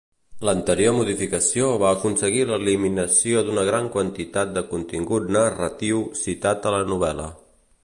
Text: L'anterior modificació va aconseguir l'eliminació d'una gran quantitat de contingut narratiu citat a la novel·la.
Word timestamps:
L'anterior 0.47 0.93
modificació 0.99 1.67
va 1.83 1.91
aconseguir 1.97 2.45
l'eliminació 2.53 3.45
d'una 3.49 3.67
gran 3.69 3.91
quantitat 3.97 4.57
de 4.57 4.65
contingut 4.73 5.31
narratiu 5.39 6.03
citat 6.25 6.69
a 6.73 6.77
la 6.81 6.85
novel·la. 6.93 7.31